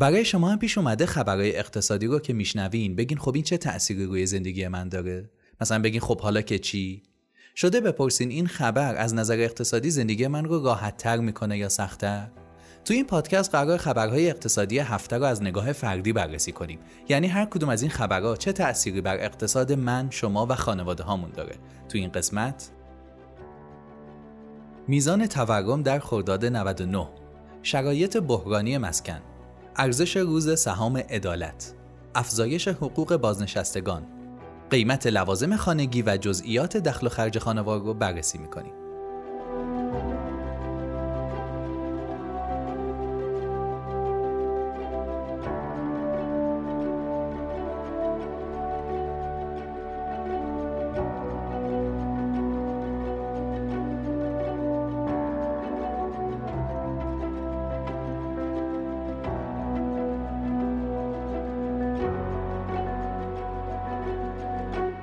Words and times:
برای 0.00 0.24
شما 0.24 0.50
هم 0.50 0.58
پیش 0.58 0.78
اومده 0.78 1.06
خبرهای 1.06 1.56
اقتصادی 1.56 2.06
رو 2.06 2.18
که 2.18 2.32
میشنوین 2.32 2.96
بگین 2.96 3.18
خب 3.18 3.34
این 3.34 3.44
چه 3.44 3.56
تأثیری 3.56 4.04
روی 4.04 4.26
زندگی 4.26 4.68
من 4.68 4.88
داره؟ 4.88 5.30
مثلا 5.60 5.82
بگین 5.82 6.00
خب 6.00 6.20
حالا 6.20 6.40
که 6.40 6.58
چی؟ 6.58 7.02
شده 7.56 7.80
بپرسین 7.80 8.30
این 8.30 8.46
خبر 8.46 8.94
از 8.94 9.14
نظر 9.14 9.38
اقتصادی 9.40 9.90
زندگی 9.90 10.26
من 10.26 10.44
رو 10.44 10.64
راحت 10.64 10.96
تر 10.96 11.16
می‌کنه 11.16 11.58
یا 11.58 11.68
سختتر؟ 11.68 12.28
تو 12.84 12.94
این 12.94 13.06
پادکست 13.06 13.54
قرار 13.54 13.76
خبرهای 13.76 14.30
اقتصادی 14.30 14.78
هفته 14.78 15.16
رو 15.16 15.24
از 15.24 15.42
نگاه 15.42 15.72
فردی 15.72 16.12
بررسی 16.12 16.52
کنیم. 16.52 16.78
یعنی 17.08 17.26
هر 17.26 17.44
کدوم 17.44 17.68
از 17.68 17.82
این 17.82 17.90
خبرها 17.90 18.36
چه 18.36 18.52
تأثیری 18.52 19.00
بر 19.00 19.16
اقتصاد 19.16 19.72
من 19.72 20.10
شما 20.10 20.46
و 20.46 20.54
خانواده 20.54 21.02
هامون 21.02 21.30
داره. 21.30 21.56
تو 21.88 21.98
این 21.98 22.12
قسمت 22.12 22.70
میزان 24.88 25.26
تورم 25.26 25.82
در 25.82 25.98
خرداد 25.98 26.46
99 26.46 27.08
شرایط 27.62 28.16
بحرانی 28.16 28.78
مسکن. 28.78 29.29
ارزش 29.80 30.16
روز 30.16 30.60
سهام 30.60 30.96
عدالت 30.96 31.74
افزایش 32.14 32.68
حقوق 32.68 33.16
بازنشستگان 33.16 34.06
قیمت 34.70 35.06
لوازم 35.06 35.56
خانگی 35.56 36.02
و 36.02 36.16
جزئیات 36.16 36.76
دخل 36.76 37.06
و 37.06 37.10
خرج 37.10 37.38
خانوار 37.38 37.80
رو 37.80 37.94
بررسی 37.94 38.38
می‌کنیم. 38.38 38.79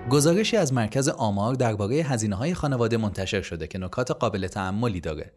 گزارشی 0.09 0.57
از 0.57 0.73
مرکز 0.73 1.09
آمار 1.09 1.53
درباره 1.53 1.95
هزینه 1.95 2.35
های 2.35 2.53
خانواده 2.53 2.97
منتشر 2.97 3.41
شده 3.41 3.67
که 3.67 3.77
نکات 3.77 4.11
قابل 4.11 4.47
تعملی 4.47 5.01
داره. 5.01 5.31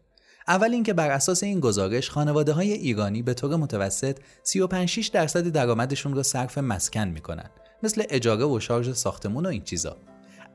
اول 0.47 0.73
اینکه 0.73 0.93
بر 0.93 1.09
اساس 1.09 1.43
این 1.43 1.59
گزارش 1.59 2.09
خانواده 2.09 2.53
های 2.53 2.71
ایرانی 2.71 3.21
به 3.21 3.33
طور 3.33 3.55
متوسط 3.55 4.17
35 4.43 5.11
درصد 5.11 5.47
درآمدشون 5.47 6.13
رو 6.13 6.23
صرف 6.23 6.57
مسکن 6.57 7.07
می‌کنن 7.07 7.49
مثل 7.83 8.03
اجاره 8.09 8.45
و 8.45 8.59
شارژ 8.59 8.91
ساختمون 8.91 9.45
و 9.45 9.49
این 9.49 9.63
چیزا. 9.63 9.97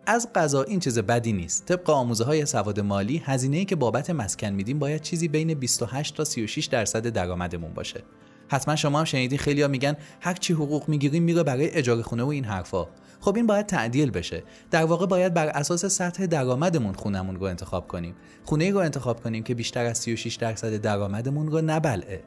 از 0.06 0.28
قضا 0.34 0.62
این 0.62 0.80
چیز 0.80 0.98
بدی 0.98 1.32
نیست. 1.32 1.66
طبق 1.66 1.90
آموزه 1.90 2.24
های 2.24 2.46
سواد 2.46 2.80
مالی 2.80 3.22
هزینه‌ای 3.24 3.64
که 3.64 3.76
بابت 3.76 4.10
مسکن 4.10 4.50
میدیم 4.50 4.78
باید 4.78 5.02
چیزی 5.02 5.28
بین 5.28 5.54
28 5.54 6.16
تا 6.16 6.24
36 6.24 6.66
درصد 6.66 7.06
درآمدمون 7.08 7.74
باشه. 7.74 8.02
حتما 8.48 8.76
شما 8.76 8.98
هم 8.98 9.04
شنیدین 9.04 9.38
خیلیا 9.38 9.68
میگن 9.68 9.96
هر 10.20 10.34
چی 10.34 10.52
حقوق 10.52 10.88
می‌گیریم 10.88 11.22
میره 11.22 11.42
برای 11.42 11.70
اجاره 11.70 12.02
خونه 12.02 12.22
و 12.22 12.28
این 12.28 12.44
حرفا 12.44 12.88
خب 13.20 13.36
این 13.36 13.46
باید 13.46 13.66
تعدیل 13.66 14.10
بشه 14.10 14.42
در 14.70 14.84
واقع 14.84 15.06
باید 15.06 15.34
بر 15.34 15.46
اساس 15.46 15.86
سطح 15.86 16.26
درآمدمون 16.26 16.94
خونمون 16.94 17.36
رو 17.36 17.44
انتخاب 17.44 17.88
کنیم 17.88 18.14
خونه 18.44 18.70
رو 18.70 18.78
انتخاب 18.78 19.22
کنیم 19.22 19.42
که 19.42 19.54
بیشتر 19.54 19.84
از 19.86 19.98
36 19.98 20.34
درصد 20.34 20.76
درآمدمون 20.76 21.50
رو 21.50 21.60
نبلعه 21.60 22.22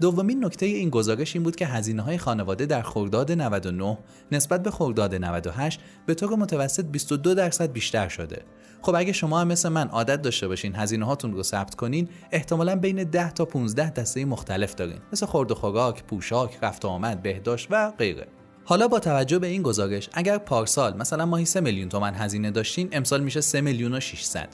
دومین 0.00 0.44
نکته 0.44 0.66
این 0.66 0.90
گزارش 0.90 1.36
این 1.36 1.42
بود 1.42 1.56
که 1.56 1.66
هزینه 1.66 2.02
های 2.02 2.18
خانواده 2.18 2.66
در 2.66 2.82
خرداد 2.82 3.32
99 3.32 3.98
نسبت 4.32 4.62
به 4.62 4.70
خرداد 4.70 5.14
98 5.14 5.80
به 6.06 6.14
طور 6.14 6.36
متوسط 6.36 6.84
22 6.84 7.34
درصد 7.34 7.72
بیشتر 7.72 8.08
شده. 8.08 8.42
خب 8.82 8.94
اگه 8.94 9.12
شما 9.12 9.40
هم 9.40 9.48
مثل 9.48 9.68
من 9.68 9.88
عادت 9.88 10.22
داشته 10.22 10.48
باشین 10.48 10.76
هزینه 10.76 11.06
هاتون 11.06 11.32
رو 11.32 11.42
ثبت 11.42 11.74
کنین 11.74 12.08
احتمالا 12.32 12.76
بین 12.76 13.04
10 13.04 13.30
تا 13.30 13.44
15 13.44 13.90
دسته 13.90 14.24
مختلف 14.24 14.74
دارین 14.74 14.98
مثل 15.12 15.26
خورد 15.26 15.50
و 15.50 15.54
خوراک، 15.54 16.04
پوشاک، 16.04 16.58
رفت 16.62 16.84
آمد، 16.84 17.22
بهداشت 17.22 17.68
و 17.70 17.90
غیره. 17.90 18.26
حالا 18.68 18.88
با 18.88 19.00
توجه 19.00 19.38
به 19.38 19.46
این 19.46 19.62
گزارش 19.62 20.08
اگر 20.12 20.38
پارسال 20.38 20.96
مثلا 20.96 21.26
ماهی 21.26 21.44
3 21.44 21.60
میلیون 21.60 21.88
تومن 21.88 22.14
هزینه 22.14 22.50
داشتین 22.50 22.88
امسال 22.92 23.20
میشه 23.20 23.40
3 23.40 23.60
میلیون 23.60 23.94
و 23.94 24.00
600 24.00 24.48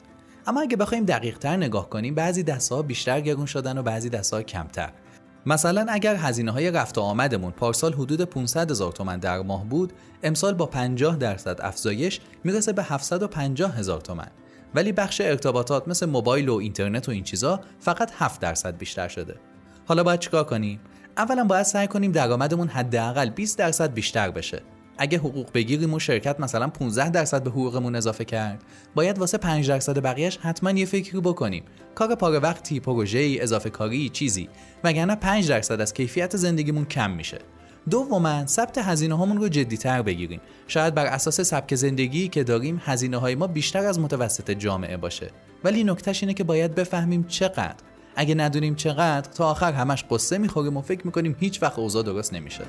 اما 0.47 0.61
اگه 0.61 0.77
بخوایم 0.77 1.05
دقیق 1.05 1.37
تر 1.37 1.57
نگاه 1.57 1.89
کنیم 1.89 2.15
بعضی 2.15 2.43
دسته 2.43 2.75
ها 2.75 2.81
بیشتر 2.81 3.21
گرون 3.21 3.45
شدن 3.45 3.77
و 3.77 3.83
بعضی 3.83 4.09
دسته 4.09 4.35
ها 4.35 4.43
کمتر. 4.43 4.91
مثلا 5.45 5.85
اگر 5.89 6.15
هزینه 6.15 6.51
های 6.51 6.71
رفت 6.71 6.97
و 6.97 7.01
آمدمون 7.01 7.51
پارسال 7.51 7.93
حدود 7.93 8.21
500 8.21 8.71
هزار 8.71 8.91
تومن 8.91 9.19
در 9.19 9.41
ماه 9.41 9.65
بود 9.65 9.93
امسال 10.23 10.53
با 10.53 10.65
50 10.65 11.15
درصد 11.15 11.61
افزایش 11.61 12.19
می‌رسه 12.43 12.73
به 12.73 12.83
750 12.83 13.77
هزار 13.77 14.01
تومن. 14.01 14.31
ولی 14.75 14.91
بخش 14.91 15.21
ارتباطات 15.21 15.87
مثل 15.87 16.05
موبایل 16.05 16.49
و 16.49 16.55
اینترنت 16.55 17.09
و 17.09 17.11
این 17.11 17.23
چیزا 17.23 17.61
فقط 17.79 18.11
7 18.17 18.41
درصد 18.41 18.77
بیشتر 18.77 19.07
شده. 19.07 19.35
حالا 19.87 20.03
باید 20.03 20.19
چیکار 20.19 20.43
کنیم؟ 20.43 20.79
اولا 21.17 21.43
باید 21.43 21.65
سعی 21.65 21.87
کنیم 21.87 22.11
درآمدمون 22.11 22.67
حداقل 22.67 23.29
20 23.29 23.57
درصد 23.57 23.93
بیشتر 23.93 24.31
بشه. 24.31 24.61
اگه 24.97 25.17
حقوق 25.17 25.51
بگیریم 25.53 25.93
و 25.93 25.99
شرکت 25.99 26.39
مثلا 26.39 26.67
15 26.67 27.09
درصد 27.09 27.43
به 27.43 27.49
حقوقمون 27.49 27.95
اضافه 27.95 28.25
کرد. 28.25 28.63
باید 28.95 29.19
واسه 29.19 29.37
5 29.37 29.69
درصد 29.69 30.03
بقیهش 30.03 30.37
حتما 30.37 30.71
یه 30.71 30.85
فکری 30.85 31.21
بکنیم. 31.21 31.63
کار 31.95 32.15
پاره 32.15 32.39
وقتی 32.39 32.79
پروژه 32.79 33.37
اضافه 33.39 33.69
کاری 33.69 34.09
چیزی. 34.09 34.49
وگرنه 34.83 35.15
5 35.15 35.49
درصد 35.49 35.81
از 35.81 35.93
کیفیت 35.93 36.37
زندگیمون 36.37 36.85
کم 36.85 37.11
میشه. 37.11 37.39
دوما 37.89 38.45
ثبت 38.45 38.77
هزینه 38.77 39.17
هامون 39.17 39.37
رو 39.37 39.47
جدیتر 39.47 40.01
بگیریم. 40.01 40.41
شاید 40.67 40.95
بر 40.95 41.05
اساس 41.05 41.41
سبک 41.41 41.75
زندگی 41.75 42.27
که 42.27 42.43
داریم 42.43 42.81
هزینه 42.85 43.17
های 43.17 43.35
ما 43.35 43.47
بیشتر 43.47 43.85
از 43.85 43.99
متوسط 43.99 44.51
جامعه 44.51 44.97
باشه. 44.97 45.29
ولی 45.63 45.83
نکتهش 45.83 46.23
اینه 46.23 46.33
که 46.33 46.43
باید 46.43 46.75
بفهمیم 46.75 47.23
چقدر. 47.23 47.75
اگه 48.15 48.35
ندونیم 48.35 48.75
چقدر 48.75 49.31
تا 49.31 49.51
آخر 49.51 49.73
همش 49.73 50.05
قصه 50.09 50.37
می‌خوریم 50.37 50.77
و 50.77 50.81
فکر 50.81 51.05
می‌کنیم 51.05 51.35
هیچ 51.39 51.63
وقت 51.63 51.79
اوضاع 51.79 52.03
درست 52.03 52.33
نمیشه. 52.33 52.63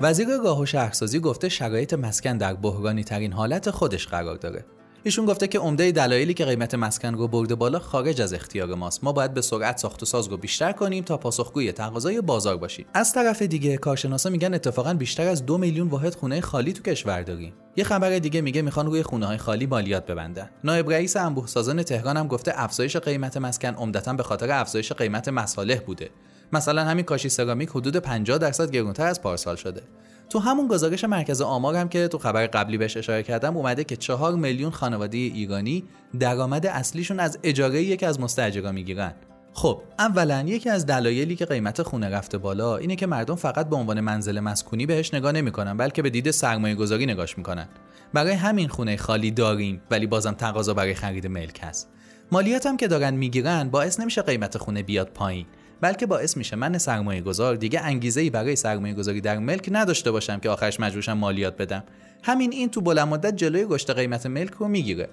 وزیر 0.00 0.26
راه 0.44 0.60
و 0.60 0.66
شهرسازی 0.66 1.20
گفته 1.20 1.48
شرایط 1.48 1.94
مسکن 1.94 2.36
در 2.36 2.54
بحرانی 2.54 3.04
ترین 3.04 3.32
حالت 3.32 3.70
خودش 3.70 4.06
قرار 4.06 4.36
داره. 4.36 4.64
ایشون 5.08 5.26
گفته 5.26 5.48
که 5.48 5.58
عمده 5.58 5.92
دلایلی 5.92 6.34
که 6.34 6.44
قیمت 6.44 6.74
مسکن 6.74 7.14
رو 7.14 7.28
برده 7.28 7.54
بالا 7.54 7.78
خارج 7.78 8.20
از 8.20 8.32
اختیار 8.32 8.74
ماست. 8.74 9.04
ما 9.04 9.12
باید 9.12 9.34
به 9.34 9.40
سرعت 9.40 9.78
ساخت 9.78 10.02
و 10.02 10.06
ساز 10.06 10.28
رو 10.28 10.36
بیشتر 10.36 10.72
کنیم 10.72 11.04
تا 11.04 11.16
پاسخگوی 11.16 11.72
تقاضای 11.72 12.20
بازار 12.20 12.56
باشیم. 12.56 12.86
از 12.94 13.12
طرف 13.12 13.42
دیگه 13.42 13.76
کارشناسا 13.76 14.30
میگن 14.30 14.54
اتفاقا 14.54 14.94
بیشتر 14.94 15.28
از 15.28 15.46
دو 15.46 15.58
میلیون 15.58 15.88
واحد 15.88 16.14
خونه 16.14 16.40
خالی 16.40 16.72
تو 16.72 16.82
کشور 16.82 17.22
داریم. 17.22 17.52
یه 17.76 17.84
خبر 17.84 18.18
دیگه 18.18 18.40
میگه 18.40 18.62
می‌خوان 18.62 18.86
روی 18.86 19.02
خونه 19.02 19.26
های 19.26 19.36
خالی 19.36 19.66
مالیات 19.66 20.06
ببندن. 20.06 20.50
نایب 20.64 20.90
رئیس 20.90 21.16
انبوه 21.16 21.46
سازان 21.46 21.82
تهران 21.82 22.16
هم 22.16 22.28
گفته 22.28 22.52
افزایش 22.54 22.96
قیمت 22.96 23.36
مسکن 23.36 23.74
عمدتا 23.74 24.12
به 24.12 24.22
خاطر 24.22 24.50
افزایش 24.50 24.92
قیمت 24.92 25.28
مصالح 25.28 25.78
بوده. 25.78 26.10
مثلا 26.52 26.84
همین 26.84 27.04
کاشی 27.04 27.28
سرامیک 27.28 27.68
حدود 27.68 27.96
50 27.96 28.38
درصد 28.38 28.70
گرونتر 28.70 29.06
از 29.06 29.22
پارسال 29.22 29.56
شده. 29.56 29.82
تو 30.30 30.38
همون 30.38 30.68
گزارش 30.68 31.04
مرکز 31.04 31.40
آمار 31.40 31.76
هم 31.76 31.88
که 31.88 32.08
تو 32.08 32.18
خبر 32.18 32.46
قبلی 32.46 32.78
بهش 32.78 32.96
اشاره 32.96 33.22
کردم 33.22 33.56
اومده 33.56 33.84
که 33.84 33.96
چهار 33.96 34.34
میلیون 34.34 34.70
خانواده 34.70 35.16
ایرانی 35.16 35.84
درآمد 36.20 36.66
اصلیشون 36.66 37.20
از 37.20 37.38
اجاره 37.42 37.96
که 37.96 38.06
از 38.06 38.20
مستاجرا 38.20 38.72
می‌گیرن. 38.72 39.14
خب 39.52 39.82
اولا 39.98 40.42
یکی 40.46 40.70
از 40.70 40.86
دلایلی 40.86 41.36
که 41.36 41.44
قیمت 41.44 41.82
خونه 41.82 42.08
رفته 42.08 42.38
بالا 42.38 42.76
اینه 42.76 42.96
که 42.96 43.06
مردم 43.06 43.34
فقط 43.34 43.68
به 43.68 43.76
عنوان 43.76 44.00
منزل 44.00 44.40
مسکونی 44.40 44.86
بهش 44.86 45.14
نگاه 45.14 45.32
نمی‌کنن 45.32 45.76
بلکه 45.76 46.02
به 46.02 46.10
دید 46.10 46.30
سرمایه 46.30 46.74
گذاری 46.74 47.06
نگاش 47.06 47.38
می‌کنن. 47.38 47.68
برای 48.12 48.32
همین 48.32 48.68
خونه 48.68 48.96
خالی 48.96 49.30
داریم 49.30 49.82
ولی 49.90 50.06
بازم 50.06 50.32
تقاضا 50.32 50.74
برای 50.74 50.94
خرید 50.94 51.26
ملک 51.26 51.60
هست. 51.62 51.88
مالیات 52.32 52.66
هم 52.66 52.76
که 52.76 52.88
دارن 52.88 53.14
می‌گیرن 53.14 53.68
باعث 53.68 54.00
نمیشه 54.00 54.22
قیمت 54.22 54.58
خونه 54.58 54.82
بیاد 54.82 55.08
پایین. 55.08 55.46
بلکه 55.80 56.06
باعث 56.06 56.36
میشه 56.36 56.56
من 56.56 56.78
سرمایه 56.78 57.20
گذار 57.20 57.56
دیگه 57.56 57.80
انگیزه 57.80 58.20
ای 58.20 58.30
برای 58.30 58.56
سرمایه 58.56 58.94
گذاری 58.94 59.20
در 59.20 59.38
ملک 59.38 59.68
نداشته 59.72 60.10
باشم 60.10 60.40
که 60.40 60.50
آخرش 60.50 60.80
مجبورشم 60.80 61.12
مالیات 61.12 61.56
بدم. 61.56 61.84
همین 62.22 62.52
این 62.52 62.68
تو 62.68 62.80
بلند 62.80 63.08
مدت 63.08 63.36
جلوی 63.36 63.64
گشت 63.64 63.90
قیمت 63.90 64.26
ملک 64.26 64.52
رو 64.52 64.68
می‌گیره. 64.68 65.08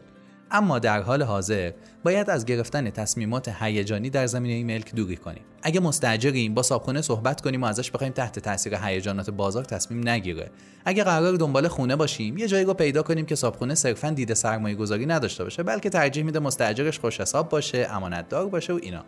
اما 0.51 0.79
در 0.79 1.01
حال 1.01 1.23
حاضر 1.23 1.71
باید 2.03 2.29
از 2.29 2.45
گرفتن 2.45 2.89
تصمیمات 2.89 3.49
هیجانی 3.61 4.09
در 4.09 4.27
زمینه 4.27 4.73
ملک 4.73 4.95
دوری 4.95 5.15
کنیم. 5.15 5.41
اگه 5.63 5.79
مستاجریم 5.79 6.53
با 6.53 6.63
صابخونه 6.63 7.01
صحبت 7.01 7.41
کنیم 7.41 7.63
و 7.63 7.65
ازش 7.65 7.91
بخوایم 7.91 8.13
تحت 8.13 8.39
تاثیر 8.39 8.75
هیجانات 8.75 9.29
بازار 9.29 9.63
تصمیم 9.63 10.09
نگیره. 10.09 10.51
اگه 10.85 11.03
قرار 11.03 11.35
دنبال 11.35 11.67
خونه 11.67 11.95
باشیم 11.95 12.37
یه 12.37 12.47
جایی 12.47 12.65
رو 12.65 12.73
پیدا 12.73 13.03
کنیم 13.03 13.25
که 13.25 13.35
صابخونه 13.35 13.75
صرفا 13.75 14.09
دید 14.09 14.33
سرمایه 14.33 14.75
گذاری 14.75 15.05
نداشته 15.05 15.43
باشه 15.43 15.63
بلکه 15.63 15.89
ترجیح 15.89 16.23
میده 16.23 16.39
مستاجرش 16.39 16.99
خوش 16.99 17.21
حساب 17.21 17.49
باشه 17.49 17.87
امانتدار 17.91 18.47
باشه 18.47 18.73
و 18.73 18.79
اینا. 18.81 19.05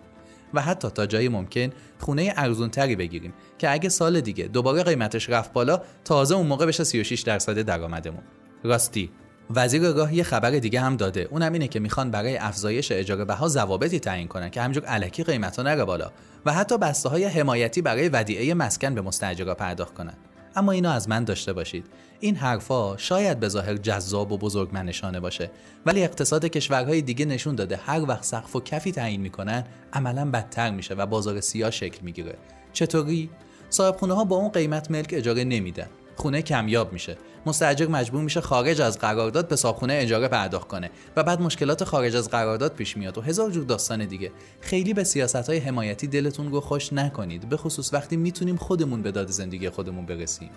و 0.53 0.61
حتی 0.61 0.89
تا 0.89 1.05
جایی 1.05 1.29
ممکن 1.29 1.69
خونه 1.99 2.33
ارزون 2.35 2.69
تری 2.69 2.95
بگیریم 2.95 3.33
که 3.57 3.71
اگه 3.71 3.89
سال 3.89 4.21
دیگه 4.21 4.45
دوباره 4.45 4.83
قیمتش 4.83 5.29
رفت 5.29 5.53
بالا 5.53 5.81
تازه 6.05 6.35
اون 6.35 6.47
موقع 6.47 6.65
بشه 6.65 6.83
36 6.83 7.21
درصد 7.21 7.61
درآمدمون. 7.61 8.23
راستی 8.63 9.11
وزیر 9.55 9.85
آگاه 9.85 10.15
یه 10.15 10.23
خبر 10.23 10.51
دیگه 10.51 10.79
هم 10.79 10.97
داده. 10.97 11.27
اونم 11.31 11.53
اینه 11.53 11.67
که 11.67 11.79
می‌خوان 11.79 12.11
برای 12.11 12.37
افزایش 12.37 12.91
اجاره 12.91 13.25
بها 13.25 13.47
ضوابطی 13.47 13.99
تعیین 13.99 14.27
کنن 14.27 14.49
که 14.49 14.61
همینجور 14.61 14.85
علکی 14.85 15.23
قیمتا 15.23 15.61
نره 15.61 15.85
بالا 15.85 16.11
و 16.45 16.53
حتی 16.53 16.77
بسته 16.77 17.09
های 17.09 17.25
حمایتی 17.25 17.81
برای 17.81 18.09
ودیعه 18.09 18.53
مسکن 18.53 18.95
به 18.95 19.01
مستاجرها 19.01 19.55
پرداخت 19.55 19.93
کنن. 19.93 20.13
اما 20.57 20.71
اینو 20.71 20.89
از 20.89 21.09
من 21.09 21.23
داشته 21.23 21.53
باشید. 21.53 21.85
این 22.19 22.35
حرفا 22.35 22.97
شاید 22.97 23.39
به 23.39 23.49
ظاهر 23.49 23.77
جذاب 23.77 24.31
و 24.31 24.37
بزرگمنشانه 24.37 25.19
باشه. 25.19 25.51
ولی 25.85 26.03
اقتصاد 26.03 26.45
کشورهای 26.45 27.01
دیگه 27.01 27.25
نشون 27.25 27.55
داده 27.55 27.75
هر 27.75 28.01
وقت 28.07 28.23
سقف 28.23 28.55
و 28.55 28.59
کفی 28.59 28.91
تعیین 28.91 29.21
می‌کنن 29.21 29.63
عملا 29.93 30.31
بدتر 30.31 30.71
میشه 30.71 30.93
و 30.93 31.05
بازار 31.05 31.39
سیاه 31.39 31.71
شکل 31.71 31.99
می‌گیره. 32.01 32.37
چطوری؟ 32.73 33.29
صاحب 33.69 33.95
خونه 33.95 34.13
ها 34.13 34.23
با 34.23 34.35
اون 34.35 34.49
قیمت 34.49 34.91
ملک 34.91 35.09
اجاره 35.13 35.43
نمیدن. 35.43 35.87
خونه 36.17 36.41
کمیاب 36.41 36.93
میشه. 36.93 37.17
مستاجر 37.45 37.87
مجبور 37.87 38.21
میشه 38.21 38.41
خارج 38.41 38.81
از 38.81 38.99
قرارداد 38.99 39.47
به 39.47 39.55
صاحبخونه 39.55 39.93
اجاره 40.01 40.27
پرداخت 40.27 40.67
کنه 40.67 40.89
و 41.15 41.23
بعد 41.23 41.41
مشکلات 41.41 41.83
خارج 41.83 42.15
از 42.15 42.29
قرارداد 42.29 42.73
پیش 42.73 42.97
میاد 42.97 43.17
و 43.17 43.21
هزار 43.21 43.51
جور 43.51 43.63
داستان 43.63 44.05
دیگه. 44.05 44.31
خیلی 44.61 44.93
به 44.93 45.03
سیاست 45.03 45.35
های 45.49 45.57
حمایتی 45.57 46.07
دلتون 46.07 46.51
رو 46.51 46.61
خوش 46.61 46.93
نکنید 46.93 47.49
به 47.49 47.57
خصوص 47.57 47.93
وقتی 47.93 48.17
می‌تونیم 48.17 48.57
خودمون 48.57 49.01
به 49.01 49.11
داد 49.11 49.27
زندگی 49.27 49.69
خودمون 49.69 50.05
برسیم. 50.05 50.49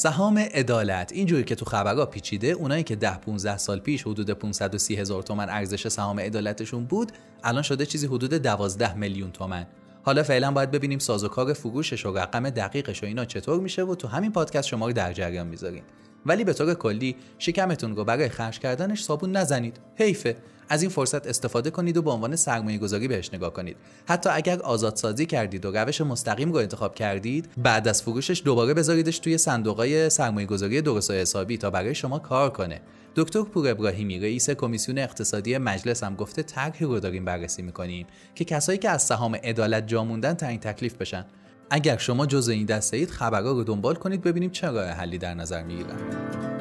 سهام 0.00 0.38
عدالت. 0.38 1.12
اینجوری 1.12 1.44
که 1.44 1.54
تو 1.54 1.64
خبرها 1.64 2.06
پیچیده 2.06 2.46
اونایی 2.46 2.82
که 2.82 2.96
10 2.96 3.16
15 3.16 3.58
سال 3.58 3.78
پیش 3.80 4.02
حدود 4.02 4.30
530 4.30 4.96
هزار 4.96 5.22
تومن 5.22 5.48
ارزش 5.48 5.88
سهام 5.88 6.20
عدالتشون 6.20 6.84
بود 6.84 7.12
الان 7.44 7.62
شده 7.62 7.86
چیزی 7.86 8.06
حدود 8.06 8.34
12 8.34 8.94
میلیون 8.94 9.32
تومن. 9.32 9.66
حالا 10.02 10.22
فعلا 10.22 10.50
باید 10.50 10.70
ببینیم 10.70 10.98
سازوکار 10.98 11.52
فروشش 11.52 12.06
و 12.06 12.18
رقم 12.18 12.50
دقیقش 12.50 13.02
و 13.02 13.06
اینا 13.06 13.24
چطور 13.24 13.60
میشه 13.60 13.84
و 13.84 13.94
تو 13.94 14.08
همین 14.08 14.32
پادکست 14.32 14.68
شما 14.68 14.86
رو 14.86 14.92
در 14.92 15.12
جریان 15.12 15.46
می‌ذاریم. 15.46 15.82
ولی 16.26 16.44
به 16.44 16.52
طور 16.52 16.74
کلی 16.74 17.16
شکمتون 17.38 17.96
رو 17.96 18.04
برای 18.04 18.28
خرج 18.28 18.58
کردنش 18.58 19.02
صابون 19.02 19.32
نزنید. 19.36 19.80
حیفه. 19.96 20.36
از 20.70 20.82
این 20.82 20.90
فرصت 20.90 21.26
استفاده 21.26 21.70
کنید 21.70 21.96
و 21.96 22.02
به 22.02 22.10
عنوان 22.10 22.36
سرمایه 22.36 22.78
گذاری 22.78 23.08
بهش 23.08 23.30
نگاه 23.34 23.52
کنید. 23.52 23.76
حتی 24.06 24.30
اگر 24.32 24.62
آزادسازی 24.62 25.26
کردید 25.26 25.66
و 25.66 25.72
روش 25.72 26.00
مستقیم 26.00 26.52
رو 26.52 26.58
انتخاب 26.58 26.94
کردید 26.94 27.48
بعد 27.56 27.88
از 27.88 28.02
فروشش 28.02 28.42
دوباره 28.44 28.74
بذاریدش 28.74 29.18
توی 29.18 29.38
صندوقهای 29.38 30.10
سرمایه 30.10 30.46
گذاری 30.46 30.82
درست 30.82 31.10
و 31.10 31.12
حسابی 31.12 31.58
تا 31.58 31.70
برای 31.70 31.94
شما 31.94 32.18
کار 32.18 32.50
کنه. 32.50 32.80
دکتر 33.16 33.42
پور 33.42 33.68
ابراهیمی 33.68 34.20
رئیس 34.20 34.50
کمیسیون 34.50 34.98
اقتصادی 34.98 35.58
مجلس 35.58 36.04
هم 36.04 36.14
گفته 36.14 36.42
طرحی 36.42 36.86
رو 36.86 37.00
داریم 37.00 37.24
بررسی 37.24 37.62
می‌کنیم 37.62 38.06
که 38.34 38.44
کسایی 38.44 38.78
که 38.78 38.90
از 38.90 39.02
سهام 39.02 39.34
عدالت 39.34 39.88
جا 39.88 40.04
موندن 40.04 40.34
تعیین 40.34 40.60
تکلیف 40.60 40.94
بشن. 40.94 41.26
اگر 41.70 41.96
شما 41.96 42.26
جز 42.26 42.48
این 42.48 42.66
دسته 42.66 42.96
اید 42.96 43.10
خبرها 43.10 43.50
رو 43.50 43.64
دنبال 43.64 43.94
کنید 43.94 44.22
ببینیم 44.22 44.50
چه 44.50 44.70
راه 44.70 44.86
حلی 44.86 45.18
در 45.18 45.34
نظر 45.34 45.62
می‌گیرن. 45.62 46.59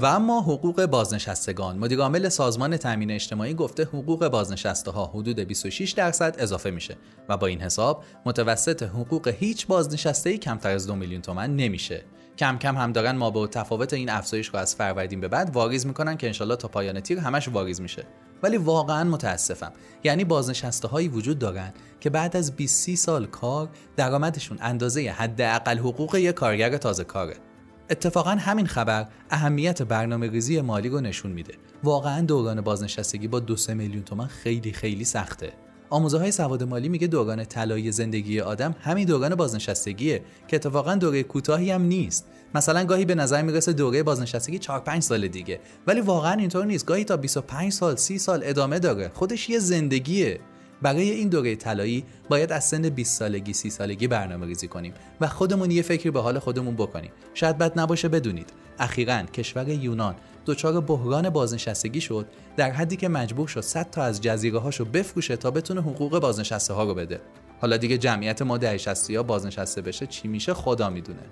و 0.00 0.06
اما 0.06 0.40
حقوق 0.40 0.86
بازنشستگان. 0.86 1.78
مدیر 1.78 2.00
عامل 2.00 2.28
سازمان 2.28 2.76
تامین 2.76 3.10
اجتماعی 3.10 3.54
گفته 3.54 3.84
حقوق 3.84 4.28
بازنشسته 4.28 4.90
ها 4.90 5.06
حدود 5.06 5.40
26 5.40 5.90
درصد 5.90 6.36
اضافه 6.38 6.70
میشه 6.70 6.96
و 7.28 7.36
با 7.36 7.46
این 7.46 7.60
حساب 7.60 8.04
متوسط 8.26 8.82
حقوق 8.82 9.28
هیچ 9.28 9.66
بازنشسته 9.66 10.30
ای 10.30 10.38
کمتر 10.38 10.70
از 10.70 10.86
2 10.86 10.94
میلیون 10.94 11.22
تومن 11.22 11.56
نمیشه. 11.56 12.04
کم 12.38 12.58
کم 12.58 12.76
هم 12.76 12.92
دارن 12.92 13.16
ما 13.16 13.30
به 13.30 13.46
تفاوت 13.46 13.92
این 13.92 14.10
افزایش 14.10 14.46
رو 14.46 14.56
از 14.56 14.76
فروردین 14.76 15.20
به 15.20 15.28
بعد 15.28 15.50
واریز 15.56 15.86
می‌کنن 15.86 16.16
که 16.16 16.26
انشالله 16.26 16.56
تا 16.56 16.68
پایان 16.68 17.00
تیر 17.00 17.18
همش 17.18 17.48
واریز 17.48 17.80
میشه. 17.80 18.04
ولی 18.42 18.56
واقعا 18.56 19.04
متاسفم. 19.04 19.72
یعنی 20.04 20.24
بازنشسته 20.24 20.88
هایی 20.88 21.08
وجود 21.08 21.38
دارن 21.38 21.72
که 22.00 22.10
بعد 22.10 22.36
از 22.36 22.56
20 22.56 22.94
سال 22.94 23.26
کار 23.26 23.68
درآمدشون 23.96 24.58
اندازه 24.60 25.00
حداقل 25.00 25.78
حقوق 25.78 26.14
یک 26.14 26.34
کارگر 26.34 26.76
تازه 26.76 27.04
کاره. 27.04 27.47
اتفاقا 27.90 28.30
همین 28.30 28.66
خبر 28.66 29.06
اهمیت 29.30 29.82
برنامه 29.82 30.30
ریزی 30.30 30.60
مالی 30.60 30.88
رو 30.88 31.00
نشون 31.00 31.32
میده. 31.32 31.54
واقعا 31.84 32.20
دوران 32.20 32.60
بازنشستگی 32.60 33.28
با 33.28 33.40
دو 33.40 33.56
سه 33.56 33.74
میلیون 33.74 34.02
تومن 34.02 34.26
خیلی 34.26 34.72
خیلی 34.72 35.04
سخته. 35.04 35.52
آموزه 35.90 36.18
های 36.18 36.32
سواد 36.32 36.62
مالی 36.62 36.88
میگه 36.88 37.06
دوران 37.06 37.44
طلایی 37.44 37.92
زندگی 37.92 38.40
آدم 38.40 38.76
همین 38.80 39.06
دوران 39.06 39.34
بازنشستگیه 39.34 40.22
که 40.48 40.56
اتفاقا 40.56 40.94
دوره 40.94 41.22
کوتاهی 41.22 41.70
هم 41.70 41.82
نیست. 41.82 42.26
مثلا 42.54 42.84
گاهی 42.84 43.04
به 43.04 43.14
نظر 43.14 43.42
می‌رسه 43.42 43.72
دوره 43.72 44.02
بازنشستگی 44.02 44.58
4 44.58 44.80
5 44.80 45.02
سال 45.02 45.28
دیگه. 45.28 45.60
ولی 45.86 46.00
واقعا 46.00 46.32
اینطور 46.32 46.64
نیست. 46.64 46.86
گاهی 46.86 47.04
تا 47.04 47.16
25 47.16 47.72
سال 47.72 47.96
30 47.96 48.18
سال 48.18 48.40
ادامه 48.44 48.78
داره. 48.78 49.10
خودش 49.14 49.50
یه 49.50 49.58
زندگیه. 49.58 50.40
برای 50.82 51.10
این 51.10 51.28
دوره 51.28 51.56
طلایی 51.56 52.04
باید 52.28 52.52
از 52.52 52.64
سن 52.64 52.88
20 52.88 53.18
سالگی 53.18 53.52
30 53.52 53.70
سالگی 53.70 54.06
برنامه 54.08 54.46
ریزی 54.46 54.68
کنیم 54.68 54.92
و 55.20 55.28
خودمون 55.28 55.70
یه 55.70 55.82
فکری 55.82 56.10
به 56.10 56.20
حال 56.20 56.38
خودمون 56.38 56.74
بکنیم. 56.74 57.10
شاید 57.34 57.58
بد 57.58 57.78
نباشه 57.78 58.08
بدونید. 58.08 58.52
اخیرا 58.78 59.22
کشور 59.22 59.68
یونان 59.68 60.14
دچار 60.46 60.80
بحران 60.80 61.30
بازنشستگی 61.30 62.00
شد 62.00 62.26
در 62.56 62.70
حدی 62.70 62.96
که 62.96 63.08
مجبور 63.08 63.48
شد 63.48 63.60
100 63.60 63.90
تا 63.90 64.02
از 64.02 64.20
جزیره 64.20 64.58
هاشو 64.58 64.84
بفروشه 64.84 65.36
تا 65.36 65.50
بتونه 65.50 65.80
حقوق 65.80 66.20
بازنشسته 66.20 66.74
ها 66.74 66.84
رو 66.84 66.94
بده. 66.94 67.20
حالا 67.60 67.76
دیگه 67.76 67.98
جمعیت 67.98 68.42
ما 68.42 68.76
60 68.76 69.10
ها 69.10 69.22
بازنشسته 69.22 69.82
بشه 69.82 70.06
چی 70.06 70.28
میشه 70.28 70.54
خدا 70.54 70.90
می‌دونه. 70.90 71.22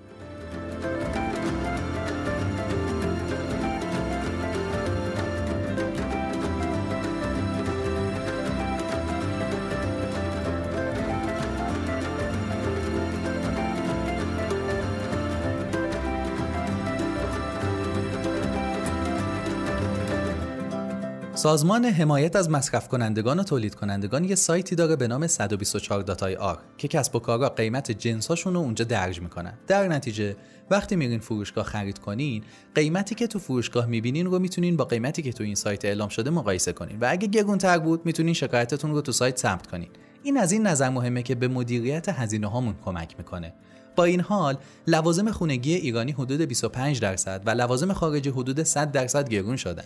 سازمان 21.36 21.84
حمایت 21.84 22.36
از 22.36 22.50
مصرف 22.50 22.88
کنندگان 22.88 23.40
و 23.40 23.42
تولید 23.42 23.74
کنندگان 23.74 24.24
یه 24.24 24.34
سایتی 24.34 24.74
داره 24.74 24.96
به 24.96 25.08
نام 25.08 25.26
124 25.26 26.02
داتای 26.02 26.36
آر 26.36 26.58
که 26.78 26.88
کسب 26.88 27.16
و 27.16 27.18
کارها 27.18 27.48
قیمت 27.48 27.90
جنساشون 27.90 28.54
رو 28.54 28.60
اونجا 28.60 28.84
درج 28.84 29.20
می‌کنن. 29.20 29.52
در 29.66 29.88
نتیجه 29.88 30.36
وقتی 30.70 30.96
میرین 30.96 31.18
فروشگاه 31.18 31.64
خرید 31.64 31.98
کنین 31.98 32.42
قیمتی 32.74 33.14
که 33.14 33.26
تو 33.26 33.38
فروشگاه 33.38 33.86
می‌بینین 33.86 34.26
رو 34.26 34.38
می‌تونین 34.38 34.76
با 34.76 34.84
قیمتی 34.84 35.22
که 35.22 35.32
تو 35.32 35.44
این 35.44 35.54
سایت 35.54 35.84
اعلام 35.84 36.08
شده 36.08 36.30
مقایسه 36.30 36.72
کنین. 36.72 36.98
و 37.00 37.06
اگه 37.08 37.28
گرونتر 37.28 37.78
بود 37.78 38.06
می‌تونین 38.06 38.34
شکایتتون 38.34 38.90
رو 38.90 39.00
تو 39.00 39.12
سایت 39.12 39.38
ثبت 39.38 39.66
کنین. 39.66 39.88
این 40.22 40.36
از 40.36 40.52
این 40.52 40.66
نظر 40.66 40.88
مهمه 40.88 41.22
که 41.22 41.34
به 41.34 41.48
مدیریت 41.48 42.08
هزینه 42.08 42.46
هامون 42.46 42.74
کمک 42.84 43.14
می‌کنه. 43.18 43.54
با 43.96 44.04
این 44.04 44.20
حال 44.20 44.58
لوازم 44.86 45.30
خونگی 45.30 45.74
ایرانی 45.74 46.12
حدود 46.12 46.40
25 46.40 47.00
درصد 47.00 47.42
و 47.46 47.50
لوازم 47.50 47.92
خارجی 47.92 48.30
حدود 48.30 48.62
100 48.62 48.92
درصد 48.92 49.28
گرون 49.28 49.56
شدن. 49.56 49.84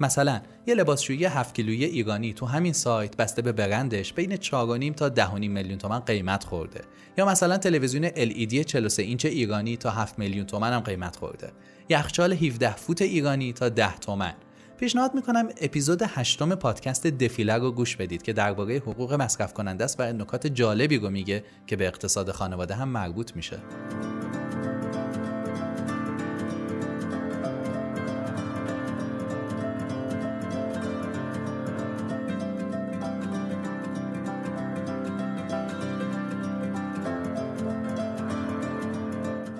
مثلا 0.00 0.40
یه 0.66 0.74
لباسشویی 0.74 1.24
7 1.24 1.54
کیلویی 1.54 1.84
ایرانی 1.84 2.32
تو 2.32 2.46
همین 2.46 2.72
سایت 2.72 3.16
بسته 3.16 3.42
به 3.42 3.52
برندش 3.52 4.12
بین 4.12 4.36
4.5 4.36 4.94
تا 4.96 5.10
10.5 5.10 5.32
میلیون 5.34 5.78
تومن 5.78 5.98
قیمت 5.98 6.44
خورده. 6.44 6.80
یا 7.18 7.26
مثلا 7.26 7.58
تلویزیون 7.58 8.08
LED 8.08 8.64
43 8.64 9.02
اینچ 9.02 9.26
ایرانی 9.26 9.76
تا 9.76 9.90
7 9.90 10.18
میلیون 10.18 10.46
تومن 10.46 10.72
هم 10.72 10.80
قیمت 10.80 11.16
خورده. 11.16 11.52
یخچال 11.88 12.32
17 12.32 12.76
فوت 12.76 13.02
ایرانی 13.02 13.52
تا 13.52 13.68
10 13.68 13.96
تومن. 13.96 14.34
پیشنهاد 14.78 15.14
می‌کنم 15.14 15.48
اپیزود 15.60 16.02
هشتم 16.06 16.54
پادکست 16.54 17.06
دفیله 17.06 17.54
رو 17.54 17.72
گوش 17.72 17.96
بدید 17.96 18.22
که 18.22 18.32
درباره 18.32 18.76
حقوق 18.76 19.12
مصرف 19.12 19.54
کننده 19.54 19.84
است 19.84 20.00
و 20.00 20.02
نکات 20.02 20.46
جالبی 20.46 20.98
رو 20.98 21.10
میگه 21.10 21.44
که 21.66 21.76
به 21.76 21.86
اقتصاد 21.86 22.30
خانواده 22.30 22.74
هم 22.74 22.88
مربوط 22.88 23.36
میشه. 23.36 23.58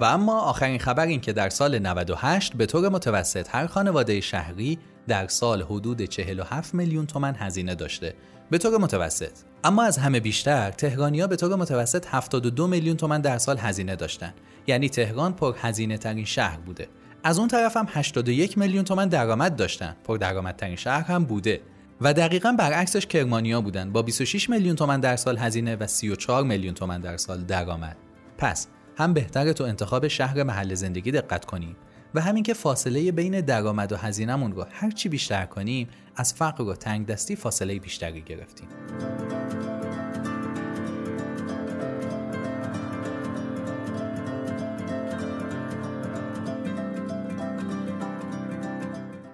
و 0.01 0.05
اما 0.05 0.41
آخرین 0.41 0.79
خبر 0.79 1.07
این 1.07 1.21
که 1.21 1.33
در 1.33 1.49
سال 1.49 1.79
98 1.79 2.55
به 2.55 2.67
طور 2.67 2.89
متوسط 2.89 3.49
هر 3.51 3.67
خانواده 3.67 4.21
شهری 4.21 4.79
در 5.09 5.27
سال 5.29 5.63
حدود 5.63 6.03
47 6.03 6.75
میلیون 6.75 7.07
تومن 7.07 7.35
هزینه 7.39 7.75
داشته. 7.75 8.15
به 8.51 8.59
طور 8.59 8.79
متوسط. 8.79 9.33
اما 9.65 9.83
از 9.83 9.99
همه 9.99 10.21
بیشتر 10.21 10.71
تهرانیا 10.71 11.27
به 11.27 11.37
طور 11.37 11.57
متوسط 11.57 12.07
72 12.11 12.67
میلیون 12.67 12.97
تومن 12.97 13.21
در 13.21 13.39
سال 13.39 13.59
هزینه 13.59 13.97
داشتن. 13.97 14.35
یعنی 14.67 14.89
تهران 14.89 15.33
پر 15.33 15.55
هزینه 15.61 15.99
ترین 15.99 16.25
شهر 16.25 16.59
بوده. 16.59 16.89
از 17.25 17.39
اون 17.39 17.49
طرف 17.49 17.77
هم 17.77 17.87
81 17.91 18.59
میلیون 18.59 18.85
تومن 18.85 19.09
درآمد 19.09 19.57
داشتن. 19.57 19.97
پر 20.05 20.17
درآمدترین 20.17 20.77
شهر 20.77 21.03
هم 21.03 21.25
بوده. 21.25 21.61
و 22.01 22.13
دقیقا 22.15 22.53
برعکسش 22.53 23.07
کرمانیا 23.07 23.61
بودن. 23.61 23.93
با 23.93 24.03
26 24.03 24.51
میلیون 24.51 24.77
تومن 24.77 25.01
در 25.01 25.17
سال 25.17 25.39
هزینه 25.39 25.77
و 25.77 25.87
34 25.87 26.43
میلیون 26.45 26.75
تومن 26.75 27.01
در 27.01 27.17
سال 27.17 27.45
درآمد. 27.45 27.97
پس 28.39 28.67
هم 29.01 29.15
بهتره 29.15 29.53
تو 29.53 29.65
انتخاب 29.65 30.09
شهر 30.09 30.43
محل 30.43 30.75
زندگی 30.75 31.11
دقت 31.11 31.45
کنیم 31.45 31.77
و 32.15 32.21
همین 32.21 32.43
که 32.43 32.55
فاصله 32.55 33.13
بین 33.13 33.41
درآمد 33.41 33.93
و 33.93 33.97
هزینهمون 33.97 34.53
رو 34.53 34.67
هر 34.71 34.91
چی 34.91 35.09
بیشتر 35.09 35.47
کنیم 35.47 35.89
از 36.17 36.35
فقر 36.35 36.65
و 36.65 36.75
تنگ 36.75 37.07
دستی 37.07 37.37
فاصله 37.37 37.79
بیشتری 37.79 38.21
گرفتیم 38.21 38.69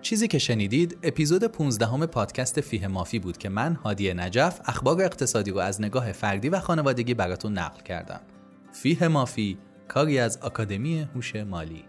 چیزی 0.03 0.29
که 0.29 0.39
شنیدید 0.39 0.99
اپیزود 1.03 1.45
15 1.45 1.87
همه 1.87 2.07
پادکست 2.07 2.61
فیه 2.61 2.89
مافی 2.89 3.19
بود 3.19 3.39
که 3.39 3.49
من 3.49 3.75
هادی 3.75 4.15
نجف 4.15 4.61
اخبار 4.65 5.03
اقتصادی 5.03 5.51
رو 5.51 5.59
از 5.59 5.81
نگاه 5.81 6.13
فردی 6.13 6.49
و 6.49 6.61
خانوادگی 6.61 7.15
براتون 7.15 7.59
نقل 7.59 7.83
کردم. 7.83 8.21
فیه 8.83 9.09
مافی 9.09 9.59
کاری 9.89 10.19
از 10.19 10.39
آکادمی 10.43 11.01
هوش 11.15 11.37
مالی. 11.37 11.85